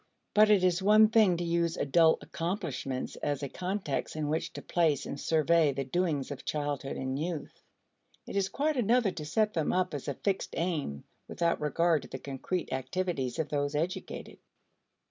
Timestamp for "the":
5.73-5.83, 12.07-12.17